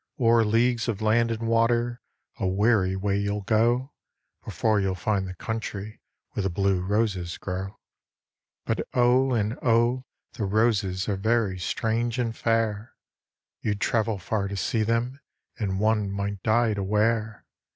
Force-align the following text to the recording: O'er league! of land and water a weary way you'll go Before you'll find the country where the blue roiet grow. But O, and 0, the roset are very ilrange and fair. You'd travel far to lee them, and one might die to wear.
O'er 0.19 0.43
league! 0.43 0.81
of 0.89 0.99
land 0.99 1.29
and 1.29 1.47
water 1.47 2.01
a 2.39 2.47
weary 2.47 2.95
way 2.95 3.19
you'll 3.19 3.43
go 3.43 3.93
Before 4.43 4.79
you'll 4.81 4.95
find 4.95 5.27
the 5.27 5.35
country 5.35 6.01
where 6.31 6.41
the 6.41 6.49
blue 6.49 6.81
roiet 6.81 7.37
grow. 7.39 7.79
But 8.65 8.79
O, 8.95 9.33
and 9.35 9.59
0, 9.63 10.07
the 10.33 10.45
roset 10.45 11.07
are 11.07 11.17
very 11.17 11.57
ilrange 11.59 12.17
and 12.17 12.35
fair. 12.35 12.95
You'd 13.59 13.79
travel 13.79 14.17
far 14.17 14.47
to 14.47 14.57
lee 14.75 14.83
them, 14.83 15.19
and 15.59 15.79
one 15.79 16.09
might 16.09 16.41
die 16.41 16.73
to 16.73 16.81
wear. 16.81 17.45